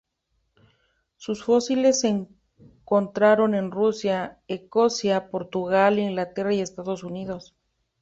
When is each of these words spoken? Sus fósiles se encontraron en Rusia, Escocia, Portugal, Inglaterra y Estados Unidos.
Sus 1.17 1.43
fósiles 1.43 1.99
se 1.99 2.07
encontraron 2.07 3.53
en 3.53 3.69
Rusia, 3.69 4.39
Escocia, 4.47 5.29
Portugal, 5.29 5.99
Inglaterra 5.99 6.55
y 6.55 6.61
Estados 6.61 7.03
Unidos. 7.03 7.55